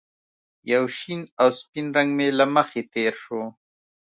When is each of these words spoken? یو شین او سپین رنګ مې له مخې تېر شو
یو 0.73 0.83
شین 0.97 1.21
او 1.41 1.49
سپین 1.59 1.85
رنګ 1.97 2.09
مې 2.17 2.27
له 2.39 2.45
مخې 2.55 2.81
تېر 2.93 3.13
شو 3.23 3.41